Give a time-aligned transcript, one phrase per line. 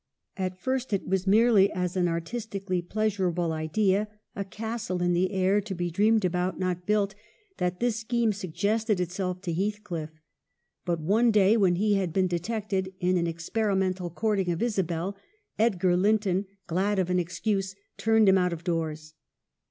[0.39, 4.43] WUTHERING HEIGHTS: 253 At first it was merely as an artistically pleas urable idea, a
[4.43, 7.13] castle in the air, to be dreamed about, not built,
[7.57, 10.09] that this scheme suggested it self to Heathcliff.
[10.85, 15.15] But one day, when he had been detected in an experimental courting of Isabel,
[15.59, 19.13] Edgar Linton, glad of an excuse, turned him out of doors.